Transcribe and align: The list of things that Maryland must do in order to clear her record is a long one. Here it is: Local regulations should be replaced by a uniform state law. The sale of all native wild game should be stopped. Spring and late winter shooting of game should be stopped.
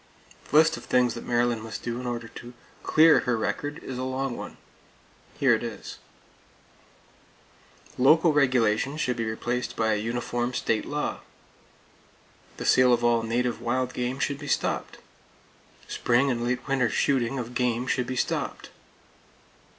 The 0.49 0.55
list 0.57 0.77
of 0.77 0.85
things 0.85 1.13
that 1.13 1.27
Maryland 1.27 1.61
must 1.61 1.83
do 1.83 1.99
in 1.99 2.07
order 2.07 2.27
to 2.29 2.55
clear 2.81 3.19
her 3.19 3.37
record 3.37 3.77
is 3.83 3.99
a 3.99 4.03
long 4.03 4.35
one. 4.35 4.57
Here 5.39 5.53
it 5.53 5.61
is: 5.61 5.99
Local 7.99 8.33
regulations 8.33 8.99
should 8.99 9.15
be 9.15 9.25
replaced 9.29 9.75
by 9.75 9.93
a 9.93 9.97
uniform 10.01 10.55
state 10.55 10.87
law. 10.87 11.19
The 12.57 12.65
sale 12.65 12.93
of 12.93 13.03
all 13.03 13.21
native 13.21 13.61
wild 13.61 13.93
game 13.93 14.17
should 14.17 14.39
be 14.39 14.47
stopped. 14.47 14.97
Spring 15.87 16.31
and 16.31 16.43
late 16.43 16.67
winter 16.67 16.89
shooting 16.89 17.37
of 17.37 17.53
game 17.53 17.85
should 17.85 18.07
be 18.07 18.15
stopped. 18.15 18.71